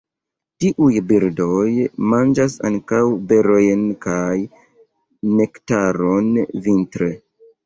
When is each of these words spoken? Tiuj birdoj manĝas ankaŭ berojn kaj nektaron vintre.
Tiuj 0.63 0.93
birdoj 1.11 1.67
manĝas 2.13 2.55
ankaŭ 2.69 3.01
berojn 3.33 3.85
kaj 4.07 4.33
nektaron 5.37 6.33
vintre. 6.69 7.13